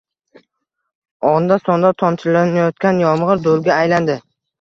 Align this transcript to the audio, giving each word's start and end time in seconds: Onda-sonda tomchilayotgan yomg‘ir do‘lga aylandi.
Onda-sonda 1.31 1.91
tomchilayotgan 2.03 3.03
yomg‘ir 3.03 3.45
do‘lga 3.45 3.77
aylandi. 3.83 4.17